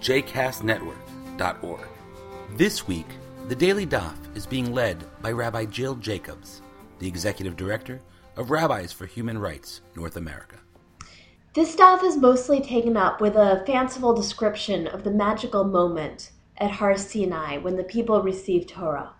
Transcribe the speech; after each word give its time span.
jcastnetwork.org. 0.00 1.88
This 2.56 2.86
week, 2.88 3.06
the 3.48 3.54
Daily 3.54 3.86
Daf 3.86 4.16
is 4.34 4.46
being 4.46 4.72
led 4.72 5.04
by 5.22 5.32
Rabbi 5.32 5.64
Jill 5.66 5.94
Jacobs, 5.96 6.62
the 6.98 7.08
Executive 7.08 7.56
Director 7.56 8.00
of 8.36 8.50
Rabbis 8.50 8.92
for 8.92 9.06
Human 9.06 9.38
Rights 9.38 9.80
North 9.96 10.16
America. 10.16 10.56
This 11.52 11.74
daf 11.74 12.04
is 12.04 12.16
mostly 12.16 12.60
taken 12.60 12.96
up 12.96 13.20
with 13.20 13.34
a 13.34 13.64
fanciful 13.66 14.14
description 14.14 14.86
of 14.86 15.02
the 15.02 15.10
magical 15.10 15.64
moment 15.64 16.30
at 16.58 16.70
Har 16.70 16.96
Sinai 16.96 17.58
when 17.58 17.76
the 17.76 17.82
people 17.82 18.22
received 18.22 18.68
Torah. 18.68 19.14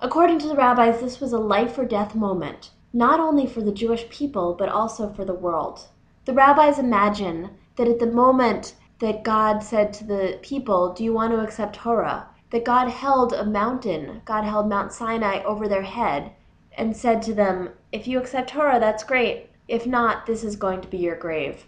According 0.00 0.40
to 0.40 0.48
the 0.48 0.56
rabbis, 0.56 1.00
this 1.00 1.20
was 1.20 1.32
a 1.32 1.38
life 1.38 1.78
or 1.78 1.84
death 1.84 2.14
moment, 2.14 2.70
not 2.92 3.20
only 3.20 3.46
for 3.46 3.60
the 3.60 3.70
Jewish 3.70 4.08
people, 4.08 4.54
but 4.54 4.68
also 4.68 5.12
for 5.12 5.24
the 5.24 5.34
world. 5.34 5.86
The 6.24 6.32
rabbis 6.32 6.78
imagine 6.78 7.50
that 7.76 7.86
at 7.86 8.00
the 8.00 8.06
moment 8.06 8.74
that 9.00 9.24
God 9.24 9.62
said 9.62 9.92
to 9.94 10.04
the 10.04 10.38
people, 10.42 10.92
Do 10.92 11.04
you 11.04 11.12
want 11.12 11.32
to 11.32 11.40
accept 11.40 11.76
Torah? 11.76 12.28
that 12.50 12.64
God 12.64 12.88
held 12.88 13.32
a 13.32 13.44
mountain, 13.44 14.22
God 14.24 14.44
held 14.44 14.68
Mount 14.68 14.92
Sinai 14.92 15.42
over 15.44 15.68
their 15.68 15.82
head, 15.82 16.32
and 16.76 16.96
said 16.96 17.22
to 17.22 17.34
them, 17.34 17.70
If 17.92 18.06
you 18.06 18.18
accept 18.18 18.50
Torah, 18.50 18.80
that's 18.80 19.04
great. 19.04 19.50
If 19.68 19.86
not, 19.86 20.26
this 20.26 20.42
is 20.42 20.56
going 20.56 20.80
to 20.80 20.88
be 20.88 20.98
your 20.98 21.16
grave. 21.16 21.64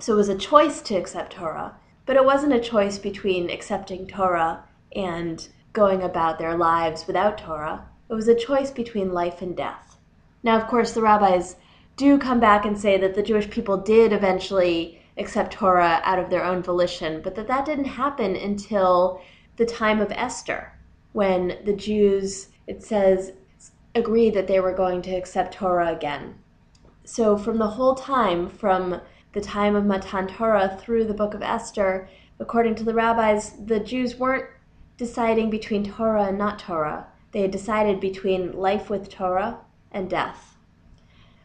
So 0.00 0.14
it 0.14 0.16
was 0.16 0.30
a 0.30 0.36
choice 0.36 0.80
to 0.82 0.94
accept 0.96 1.34
Torah, 1.34 1.76
but 2.06 2.16
it 2.16 2.24
wasn't 2.24 2.54
a 2.54 2.60
choice 2.60 2.98
between 2.98 3.50
accepting 3.50 4.06
Torah 4.06 4.64
and 4.96 5.46
going 5.72 6.02
about 6.02 6.38
their 6.38 6.56
lives 6.56 7.06
without 7.06 7.38
Torah. 7.38 7.86
It 8.08 8.14
was 8.14 8.28
a 8.28 8.34
choice 8.34 8.70
between 8.70 9.12
life 9.12 9.42
and 9.42 9.56
death. 9.56 9.96
Now, 10.42 10.56
of 10.56 10.66
course, 10.66 10.92
the 10.92 11.02
rabbis 11.02 11.56
do 11.96 12.18
come 12.18 12.40
back 12.40 12.64
and 12.64 12.78
say 12.78 12.98
that 12.98 13.14
the 13.14 13.22
Jewish 13.22 13.48
people 13.50 13.76
did 13.76 14.12
eventually 14.12 15.01
accept 15.18 15.52
Torah 15.52 16.00
out 16.04 16.18
of 16.18 16.30
their 16.30 16.44
own 16.44 16.62
volition, 16.62 17.20
but 17.22 17.34
that 17.34 17.48
that 17.48 17.66
didn't 17.66 17.84
happen 17.84 18.34
until 18.34 19.20
the 19.56 19.66
time 19.66 20.00
of 20.00 20.10
Esther, 20.12 20.72
when 21.12 21.58
the 21.64 21.74
Jews, 21.74 22.48
it 22.66 22.82
says, 22.82 23.32
agreed 23.94 24.34
that 24.34 24.46
they 24.46 24.60
were 24.60 24.72
going 24.72 25.02
to 25.02 25.14
accept 25.14 25.54
Torah 25.54 25.92
again. 25.94 26.36
So, 27.04 27.36
from 27.36 27.58
the 27.58 27.68
whole 27.68 27.94
time, 27.94 28.48
from 28.48 29.00
the 29.32 29.40
time 29.40 29.76
of 29.76 29.84
Matan 29.84 30.28
Torah 30.28 30.78
through 30.80 31.04
the 31.04 31.14
book 31.14 31.34
of 31.34 31.42
Esther, 31.42 32.08
according 32.38 32.74
to 32.76 32.84
the 32.84 32.94
rabbis, 32.94 33.52
the 33.66 33.80
Jews 33.80 34.16
weren't 34.16 34.46
deciding 34.96 35.50
between 35.50 35.84
Torah 35.84 36.24
and 36.24 36.38
not 36.38 36.58
Torah. 36.58 37.06
They 37.32 37.42
had 37.42 37.50
decided 37.50 38.00
between 38.00 38.52
life 38.52 38.88
with 38.88 39.08
Torah 39.08 39.58
and 39.90 40.08
death. 40.08 40.56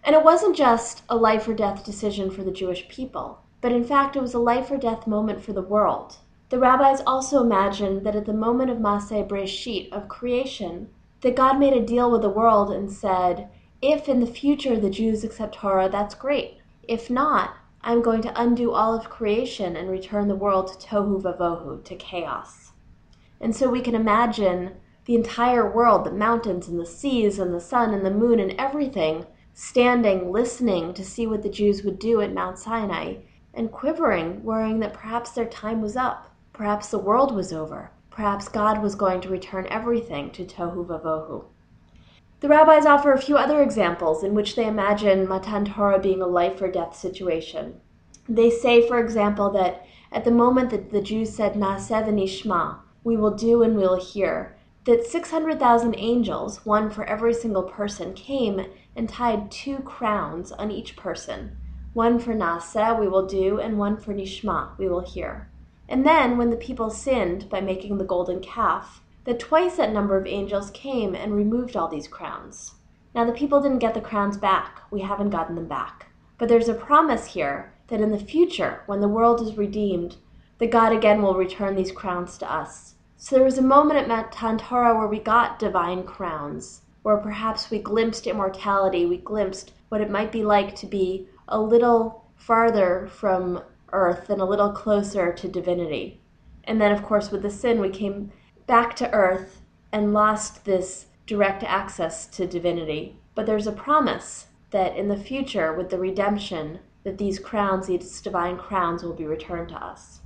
And 0.04 0.16
it 0.16 0.24
wasn't 0.24 0.56
just 0.56 1.04
a 1.10 1.18
life 1.18 1.48
or 1.48 1.54
death 1.54 1.84
decision 1.84 2.30
for 2.32 2.44
the 2.44 2.52
Jewish 2.52 2.88
people 2.88 3.42
but 3.62 3.72
in 3.72 3.84
fact 3.84 4.16
it 4.16 4.22
was 4.22 4.34
a 4.34 4.40
life 4.40 4.70
or 4.70 4.78
death 4.78 5.08
moment 5.08 5.42
for 5.42 5.54
the 5.54 5.62
world. 5.62 6.18
The 6.50 6.60
rabbis 6.60 7.02
also 7.06 7.42
imagined 7.42 8.06
that 8.06 8.16
at 8.16 8.26
the 8.26 8.34
moment 8.34 8.70
of 8.70 8.78
Maseh 8.78 9.28
Breshit, 9.28 9.92
of 9.92 10.08
creation, 10.08 10.90
that 11.22 11.36
God 11.36 11.60
made 11.60 11.74
a 11.74 11.86
deal 11.86 12.10
with 12.10 12.22
the 12.22 12.30
world 12.30 12.72
and 12.72 12.92
said, 12.92 13.50
if 13.82 14.08
in 14.08 14.20
the 14.20 14.26
future 14.26 14.80
the 14.80 14.90
Jews 14.90 15.24
accept 15.24 15.56
Torah, 15.56 15.90
that's 15.90 16.16
great. 16.16 16.60
If 16.88 17.10
not, 17.10 17.56
I'm 17.82 18.02
going 18.02 18.22
to 18.22 18.42
undo 18.42 18.72
all 18.72 18.94
of 18.94 19.10
creation 19.10 19.76
and 19.76 19.90
return 19.90 20.28
the 20.28 20.36
world 20.36 20.68
to 20.68 20.88
tohu 20.88 21.22
vavohu, 21.22 21.84
to 21.84 21.96
chaos. 21.96 22.72
And 23.40 23.56
so 23.56 23.70
we 23.70 23.82
can 23.82 23.96
imagine 23.96 24.78
the 25.06 25.16
entire 25.16 25.70
world, 25.70 26.06
the 26.06 26.12
mountains 26.12 26.68
and 26.68 26.80
the 26.80 26.86
seas 26.86 27.40
and 27.40 27.54
the 27.54 27.60
sun 27.60 27.94
and 27.94 28.06
the 28.06 28.12
moon 28.12 28.40
and 28.40 28.54
everything, 28.58 29.26
standing, 29.54 30.32
listening 30.32 30.94
to 30.94 31.04
see 31.04 31.28
what 31.28 31.44
the 31.44 31.50
Jews 31.50 31.84
would 31.84 32.00
do 32.00 32.22
at 32.22 32.34
Mount 32.34 32.58
Sinai 32.58 33.18
and 33.58 33.72
quivering, 33.72 34.44
worrying 34.44 34.80
that 34.80 34.94
perhaps 34.94 35.32
their 35.32 35.46
time 35.46 35.82
was 35.82 35.98
up, 35.98 36.30
perhaps 36.54 36.90
the 36.90 37.00
world 37.00 37.34
was 37.34 37.52
over, 37.52 37.90
perhaps 38.12 38.48
God 38.48 38.84
was 38.84 38.94
going 38.94 39.20
to 39.22 39.30
return 39.30 39.66
everything 39.72 40.30
to 40.32 40.46
Tohu 40.46 40.86
Vavohu. 40.86 41.46
The 42.40 42.50
rabbis 42.50 42.86
offer 42.86 43.12
a 43.12 43.22
few 43.22 43.36
other 43.36 43.64
examples 43.64 44.24
in 44.24 44.36
which 44.36 44.56
they 44.56 44.68
imagine 44.68 45.28
Matan 45.28 45.66
Torah 45.66 45.98
being 45.98 46.22
a 46.22 46.28
life 46.28 46.62
or 46.62 46.70
death 46.70 46.96
situation. 46.96 47.82
They 48.30 48.52
say, 48.52 48.88
for 48.88 49.00
example, 49.00 49.50
that 49.52 49.84
at 50.12 50.24
the 50.24 50.30
moment 50.30 50.70
that 50.70 50.92
the 50.92 51.02
Jews 51.02 51.36
said 51.36 51.54
Naaseh 51.54 52.06
v'nishma, 52.06 52.78
we 53.04 53.18
will 53.18 53.32
do 53.32 53.64
and 53.64 53.76
we 53.76 53.82
will 53.82 54.00
hear, 54.00 54.56
that 54.86 55.06
600,000 55.06 55.96
angels, 55.98 56.64
one 56.64 56.92
for 56.92 57.06
every 57.06 57.34
single 57.34 57.64
person, 57.64 58.14
came 58.14 58.68
and 58.96 59.10
tied 59.10 59.50
two 59.50 59.80
crowns 59.80 60.52
on 60.52 60.70
each 60.70 60.96
person 60.96 61.58
one 61.94 62.20
for 62.20 62.34
Naaseh 62.34 63.00
we 63.00 63.08
will 63.08 63.26
do, 63.26 63.60
and 63.60 63.78
one 63.78 63.98
for 63.98 64.14
Nishma 64.14 64.78
we 64.78 64.88
will 64.88 65.02
hear. 65.02 65.50
And 65.90 66.06
then, 66.06 66.38
when 66.38 66.50
the 66.50 66.58
people 66.58 66.90
sinned 66.90 67.50
by 67.50 67.62
making 67.62 67.98
the 67.98 68.04
golden 68.04 68.40
calf, 68.42 69.02
that 69.24 69.40
twice 69.40 69.78
that 69.78 69.92
number 69.92 70.18
of 70.18 70.26
angels 70.26 70.72
came 70.72 71.16
and 71.16 71.34
removed 71.34 71.76
all 71.76 71.88
these 71.88 72.08
crowns. 72.08 72.76
Now, 73.16 73.26
the 73.26 73.32
people 73.32 73.62
didn't 73.62 73.80
get 73.80 73.94
the 73.94 74.02
crowns 74.02 74.38
back. 74.38 74.82
We 74.92 75.02
haven't 75.02 75.32
gotten 75.32 75.56
them 75.56 75.68
back. 75.68 76.08
But 76.38 76.50
there's 76.50 76.70
a 76.70 76.74
promise 76.74 77.26
here 77.28 77.74
that 77.88 78.02
in 78.02 78.12
the 78.12 78.20
future, 78.20 78.84
when 78.86 79.02
the 79.02 79.08
world 79.08 79.42
is 79.42 79.58
redeemed, 79.58 80.18
that 80.60 80.72
God 80.72 80.92
again 80.92 81.22
will 81.22 81.36
return 81.36 81.76
these 81.76 81.92
crowns 81.92 82.38
to 82.38 82.52
us. 82.52 82.96
So 83.18 83.36
there 83.36 83.46
was 83.46 83.58
a 83.58 83.64
moment 83.64 84.00
at 84.00 84.08
Matan 84.08 84.58
Torah 84.58 84.96
where 84.98 85.08
we 85.08 85.20
got 85.20 85.60
divine 85.60 86.04
crowns, 86.04 86.82
where 87.02 87.18
perhaps 87.18 87.72
we 87.72 87.80
glimpsed 87.80 88.28
immortality, 88.28 89.06
we 89.06 89.18
glimpsed 89.18 89.74
what 89.90 90.02
it 90.02 90.12
might 90.12 90.32
be 90.32 90.44
like 90.44 90.76
to 90.76 90.86
be 90.86 91.28
a 91.48 91.60
little 91.60 92.26
farther 92.36 93.08
from 93.12 93.62
earth 93.92 94.30
and 94.30 94.42
a 94.42 94.46
little 94.46 94.72
closer 94.72 95.34
to 95.34 95.48
divinity. 95.48 96.20
And 96.66 96.82
then, 96.82 96.92
of 96.92 97.04
course, 97.04 97.32
with 97.32 97.42
the 97.42 97.50
sin, 97.50 97.80
we 97.80 97.90
came 97.90 98.32
back 98.66 98.96
to 98.98 99.12
earth 99.14 99.62
and 99.92 100.14
lost 100.14 100.66
this 100.66 101.08
direct 101.26 101.64
access 101.64 102.28
to 102.28 102.46
divinity. 102.46 103.18
But 103.36 103.46
there's 103.46 103.68
a 103.68 103.72
promise 103.72 104.48
that 104.72 104.98
in 104.98 105.08
the 105.08 105.18
future, 105.18 105.74
with 105.74 105.90
the 105.90 105.98
redemption, 105.98 106.80
that 107.04 107.18
these 107.18 107.40
crowns, 107.40 107.88
these 107.88 108.22
divine 108.22 108.58
crowns, 108.58 109.04
will 109.04 109.14
be 109.14 109.26
returned 109.26 109.70
to 109.70 109.76
us. 109.76 110.20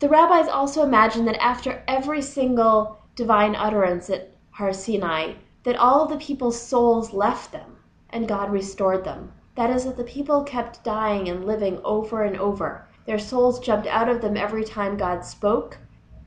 The 0.00 0.08
rabbis 0.08 0.48
also 0.48 0.82
imagine 0.82 1.24
that 1.26 1.40
after 1.40 1.84
every 1.86 2.20
single 2.20 2.98
divine 3.14 3.54
utterance 3.54 4.10
at 4.10 4.30
Har 4.50 4.72
Sinai, 4.72 5.34
that 5.62 5.76
all 5.76 6.02
of 6.02 6.10
the 6.10 6.24
people's 6.24 6.60
souls 6.60 7.12
left 7.12 7.52
them 7.52 7.76
and 8.10 8.28
God 8.28 8.52
restored 8.52 9.04
them. 9.04 9.32
That 9.56 9.70
is, 9.70 9.84
that 9.84 9.96
the 9.96 10.04
people 10.04 10.42
kept 10.42 10.82
dying 10.82 11.28
and 11.28 11.44
living 11.44 11.80
over 11.84 12.22
and 12.22 12.36
over. 12.36 12.86
Their 13.06 13.18
souls 13.18 13.60
jumped 13.60 13.86
out 13.86 14.08
of 14.08 14.20
them 14.20 14.36
every 14.36 14.64
time 14.64 14.96
God 14.96 15.24
spoke, 15.24 15.78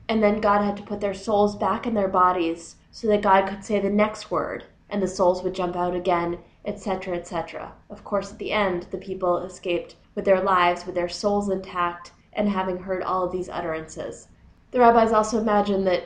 and 0.08 0.22
then 0.22 0.40
God 0.40 0.62
had 0.62 0.76
to 0.78 0.82
put 0.82 1.00
their 1.00 1.14
souls 1.14 1.54
back 1.56 1.86
in 1.86 1.94
their 1.94 2.08
bodies 2.08 2.76
so 2.90 3.06
that 3.08 3.22
God 3.22 3.46
could 3.46 3.64
say 3.64 3.80
the 3.80 3.90
next 3.90 4.30
word, 4.30 4.64
and 4.88 5.02
the 5.02 5.08
souls 5.08 5.42
would 5.42 5.54
jump 5.54 5.76
out 5.76 5.94
again, 5.94 6.38
etc., 6.64 7.16
etc. 7.16 7.72
Of 7.90 8.04
course, 8.04 8.32
at 8.32 8.38
the 8.38 8.52
end, 8.52 8.86
the 8.90 8.98
people 8.98 9.38
escaped 9.38 9.96
with 10.14 10.24
their 10.24 10.40
lives, 10.40 10.86
with 10.86 10.94
their 10.94 11.08
souls 11.08 11.50
intact, 11.50 12.12
and 12.32 12.48
having 12.48 12.78
heard 12.78 13.02
all 13.02 13.24
of 13.24 13.32
these 13.32 13.48
utterances. 13.48 14.28
The 14.70 14.80
rabbis 14.80 15.12
also 15.12 15.38
imagine 15.38 15.84
that 15.84 16.04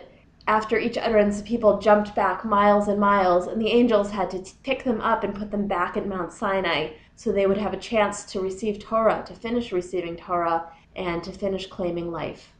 after 0.49 0.77
each 0.77 0.99
utterance, 0.99 1.39
the 1.39 1.44
people 1.44 1.79
jumped 1.79 2.15
back 2.17 2.44
miles 2.44 2.89
and 2.89 2.99
miles, 2.99 3.47
and 3.47 3.61
the 3.61 3.71
angels 3.71 4.11
had 4.11 4.31
to 4.31 4.44
pick 4.65 4.83
them 4.83 5.00
up 5.00 5.23
and 5.23 5.35
put 5.35 5.50
them 5.50 5.69
back 5.69 5.97
at 5.97 6.09
Mount 6.09 6.33
Sinai 6.33 6.94
so 7.15 7.31
they 7.31 7.47
would 7.47 7.59
have 7.59 7.73
a 7.73 7.79
chance 7.79 8.25
to 8.25 8.41
receive 8.41 8.81
Torah, 8.81 9.23
to 9.27 9.35
finish 9.35 9.71
receiving 9.71 10.17
Torah, 10.17 10.67
and 10.97 11.23
to 11.23 11.31
finish 11.31 11.69
claiming 11.69 12.11
life. 12.11 12.53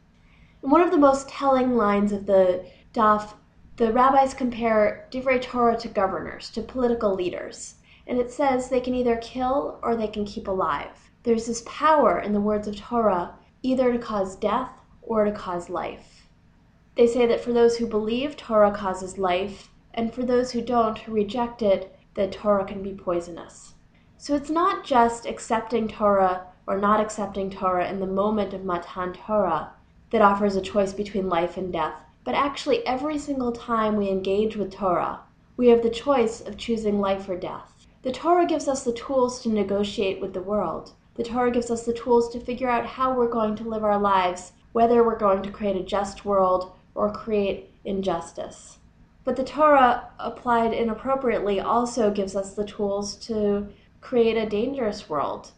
And 0.61 0.71
one 0.71 0.81
of 0.81 0.91
the 0.91 0.97
most 0.97 1.27
telling 1.27 1.75
lines 1.75 2.13
of 2.13 2.25
the 2.25 2.65
Daf, 2.93 3.33
the 3.75 3.91
rabbis 3.91 4.33
compare 4.33 5.07
Divrei 5.11 5.41
Torah 5.41 5.77
to 5.77 5.89
governors, 5.89 6.49
to 6.51 6.61
political 6.61 7.13
leaders. 7.13 7.75
And 8.07 8.17
it 8.17 8.31
says 8.31 8.69
they 8.69 8.79
can 8.79 8.95
either 8.95 9.17
kill 9.17 9.79
or 9.83 9.95
they 9.95 10.07
can 10.07 10.25
keep 10.25 10.47
alive. 10.47 11.09
There's 11.23 11.47
this 11.47 11.63
power 11.65 12.19
in 12.19 12.33
the 12.33 12.41
words 12.41 12.67
of 12.67 12.77
Torah 12.77 13.33
either 13.61 13.91
to 13.91 13.99
cause 13.99 14.35
death 14.35 14.69
or 15.01 15.25
to 15.25 15.31
cause 15.31 15.69
life. 15.69 16.12
They 16.95 17.07
say 17.07 17.25
that 17.25 17.41
for 17.41 17.51
those 17.51 17.77
who 17.77 17.87
believe, 17.87 18.37
Torah 18.37 18.71
causes 18.71 19.17
life, 19.17 19.71
and 19.95 20.13
for 20.13 20.21
those 20.21 20.51
who 20.51 20.61
don't, 20.61 20.97
who 20.99 21.11
reject 21.11 21.63
it, 21.63 21.95
that 22.13 22.31
Torah 22.31 22.65
can 22.65 22.83
be 22.83 22.93
poisonous. 22.93 23.73
So 24.19 24.35
it's 24.35 24.51
not 24.51 24.83
just 24.83 25.25
accepting 25.25 25.87
Torah 25.87 26.45
or 26.67 26.77
not 26.77 26.99
accepting 26.99 27.49
Torah 27.49 27.89
in 27.89 27.99
the 27.99 28.05
moment 28.05 28.53
of 28.53 28.63
Matan 28.63 29.11
Torah 29.11 29.71
that 30.11 30.21
offers 30.21 30.55
a 30.55 30.61
choice 30.61 30.93
between 30.93 31.29
life 31.29 31.57
and 31.57 31.73
death, 31.73 31.95
but 32.23 32.35
actually 32.35 32.85
every 32.85 33.17
single 33.17 33.51
time 33.51 33.97
we 33.97 34.09
engage 34.09 34.55
with 34.55 34.71
Torah, 34.71 35.21
we 35.57 35.69
have 35.69 35.81
the 35.81 35.89
choice 35.89 36.41
of 36.41 36.57
choosing 36.57 36.99
life 36.99 37.27
or 37.27 37.35
death. 37.35 37.87
The 38.03 38.11
Torah 38.11 38.45
gives 38.45 38.67
us 38.67 38.83
the 38.83 38.93
tools 38.93 39.41
to 39.41 39.49
negotiate 39.49 40.21
with 40.21 40.33
the 40.33 40.43
world. 40.43 40.91
The 41.15 41.23
Torah 41.23 41.51
gives 41.51 41.71
us 41.71 41.85
the 41.85 41.93
tools 41.93 42.29
to 42.33 42.39
figure 42.39 42.69
out 42.69 42.85
how 42.85 43.15
we're 43.15 43.27
going 43.27 43.55
to 43.55 43.67
live 43.67 43.83
our 43.83 43.99
lives, 43.99 44.51
whether 44.73 45.03
we're 45.03 45.17
going 45.17 45.41
to 45.41 45.51
create 45.51 45.75
a 45.75 45.83
just 45.83 46.23
world 46.23 46.71
or 46.95 47.11
create 47.11 47.71
injustice. 47.85 48.77
But 49.23 49.35
the 49.35 49.43
Torah, 49.43 50.09
applied 50.19 50.73
inappropriately, 50.73 51.59
also 51.59 52.11
gives 52.11 52.35
us 52.35 52.53
the 52.53 52.65
tools 52.65 53.15
to 53.27 53.69
create 54.01 54.35
a 54.35 54.49
dangerous 54.49 55.09
world. 55.09 55.51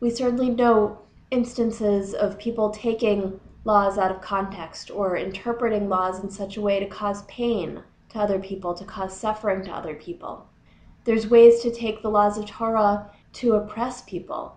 We 0.00 0.10
certainly 0.10 0.50
know 0.50 0.98
instances 1.30 2.14
of 2.14 2.38
people 2.38 2.70
taking 2.70 3.40
laws 3.64 3.98
out 3.98 4.10
of 4.10 4.20
context 4.20 4.90
or 4.90 5.16
interpreting 5.16 5.88
laws 5.88 6.22
in 6.22 6.30
such 6.30 6.56
a 6.56 6.60
way 6.60 6.80
to 6.80 6.86
cause 6.86 7.22
pain 7.22 7.82
to 8.10 8.18
other 8.18 8.38
people, 8.38 8.74
to 8.74 8.84
cause 8.84 9.16
suffering 9.16 9.62
to 9.64 9.70
other 9.70 9.94
people. 9.94 10.46
There's 11.04 11.28
ways 11.28 11.60
to 11.60 11.70
take 11.70 12.02
the 12.02 12.10
laws 12.10 12.38
of 12.38 12.46
Torah 12.46 13.10
to 13.34 13.54
oppress 13.54 14.02
people. 14.02 14.56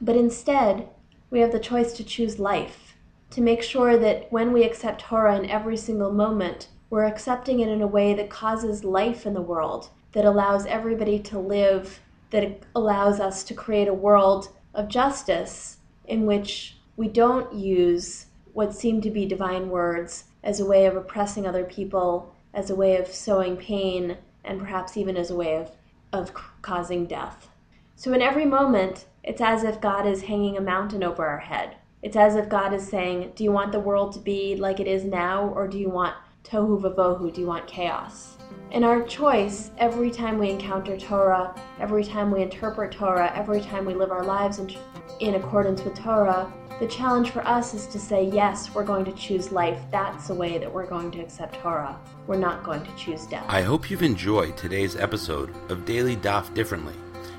But 0.00 0.16
instead, 0.16 0.88
we 1.30 1.40
have 1.40 1.52
the 1.52 1.58
choice 1.58 1.92
to 1.94 2.04
choose 2.04 2.38
life, 2.38 2.87
to 3.30 3.40
make 3.40 3.62
sure 3.62 3.96
that 3.98 4.30
when 4.32 4.52
we 4.52 4.64
accept 4.64 5.02
Torah 5.02 5.36
in 5.36 5.50
every 5.50 5.76
single 5.76 6.12
moment, 6.12 6.68
we're 6.90 7.04
accepting 7.04 7.60
it 7.60 7.68
in 7.68 7.82
a 7.82 7.86
way 7.86 8.14
that 8.14 8.30
causes 8.30 8.84
life 8.84 9.26
in 9.26 9.34
the 9.34 9.42
world, 9.42 9.90
that 10.12 10.24
allows 10.24 10.64
everybody 10.66 11.18
to 11.18 11.38
live, 11.38 12.00
that 12.30 12.62
allows 12.74 13.20
us 13.20 13.44
to 13.44 13.54
create 13.54 13.88
a 13.88 13.94
world 13.94 14.48
of 14.74 14.88
justice 14.88 15.78
in 16.06 16.24
which 16.24 16.76
we 16.96 17.08
don't 17.08 17.52
use 17.52 18.26
what 18.54 18.74
seem 18.74 19.00
to 19.00 19.10
be 19.10 19.26
divine 19.26 19.68
words 19.68 20.24
as 20.42 20.60
a 20.60 20.66
way 20.66 20.86
of 20.86 20.96
oppressing 20.96 21.46
other 21.46 21.64
people, 21.64 22.34
as 22.54 22.70
a 22.70 22.74
way 22.74 22.96
of 22.96 23.06
sowing 23.06 23.56
pain, 23.56 24.16
and 24.44 24.58
perhaps 24.58 24.96
even 24.96 25.16
as 25.16 25.30
a 25.30 25.36
way 25.36 25.56
of, 25.56 25.70
of 26.12 26.32
causing 26.62 27.06
death. 27.06 27.50
So, 27.96 28.12
in 28.12 28.22
every 28.22 28.46
moment, 28.46 29.06
it's 29.22 29.40
as 29.40 29.64
if 29.64 29.80
God 29.80 30.06
is 30.06 30.22
hanging 30.22 30.56
a 30.56 30.62
mountain 30.62 31.04
over 31.04 31.26
our 31.26 31.38
head. 31.38 31.76
It's 32.00 32.16
as 32.16 32.36
if 32.36 32.48
God 32.48 32.72
is 32.72 32.86
saying, 32.86 33.32
Do 33.34 33.42
you 33.42 33.50
want 33.50 33.72
the 33.72 33.80
world 33.80 34.12
to 34.12 34.20
be 34.20 34.54
like 34.54 34.78
it 34.78 34.86
is 34.86 35.04
now, 35.04 35.48
or 35.48 35.66
do 35.66 35.78
you 35.78 35.90
want 35.90 36.14
tohu 36.44 36.80
vavohu? 36.80 37.32
Do 37.34 37.40
you 37.40 37.46
want 37.46 37.66
chaos? 37.66 38.36
And 38.70 38.84
our 38.84 39.02
choice, 39.02 39.72
every 39.78 40.10
time 40.10 40.38
we 40.38 40.50
encounter 40.50 40.96
Torah, 40.96 41.60
every 41.80 42.04
time 42.04 42.30
we 42.30 42.42
interpret 42.42 42.92
Torah, 42.92 43.32
every 43.34 43.60
time 43.60 43.84
we 43.84 43.94
live 43.94 44.12
our 44.12 44.24
lives 44.24 44.60
in, 44.60 44.72
in 45.20 45.34
accordance 45.34 45.82
with 45.82 45.96
Torah, 45.96 46.52
the 46.78 46.86
challenge 46.86 47.30
for 47.30 47.44
us 47.48 47.74
is 47.74 47.86
to 47.88 47.98
say, 47.98 48.24
yes, 48.24 48.72
we're 48.72 48.84
going 48.84 49.04
to 49.04 49.12
choose 49.12 49.50
life. 49.50 49.80
That's 49.90 50.28
the 50.28 50.34
way 50.34 50.58
that 50.58 50.72
we're 50.72 50.86
going 50.86 51.10
to 51.12 51.20
accept 51.20 51.56
Torah. 51.56 51.98
We're 52.28 52.38
not 52.38 52.62
going 52.62 52.84
to 52.84 52.94
choose 52.94 53.26
death. 53.26 53.44
I 53.48 53.62
hope 53.62 53.90
you've 53.90 54.02
enjoyed 54.04 54.56
today's 54.56 54.94
episode 54.94 55.52
of 55.70 55.84
Daily 55.84 56.14
Daf 56.14 56.54
Differently, 56.54 56.94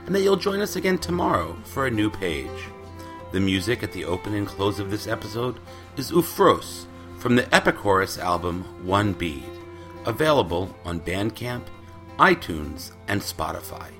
and 0.06 0.14
that 0.14 0.22
you'll 0.22 0.36
join 0.36 0.60
us 0.60 0.76
again 0.76 0.98
tomorrow 0.98 1.56
for 1.64 1.88
a 1.88 1.92
new 1.92 2.10
page. 2.10 2.50
The 3.32 3.40
music 3.40 3.84
at 3.84 3.92
the 3.92 4.06
open 4.06 4.34
and 4.34 4.48
close 4.48 4.80
of 4.80 4.90
this 4.90 5.08
episode 5.08 5.60
is 5.98 6.12
Ufros 6.12 6.86
from 7.20 7.36
the 7.36 7.44
Epichorus 7.44 8.18
album 8.18 8.64
One 8.84 9.14
Bead, 9.14 9.44
available 10.06 10.76
on 10.84 11.00
Bandcamp, 11.02 11.66
iTunes, 12.18 12.92
and 13.08 13.22
Spotify. 13.22 13.99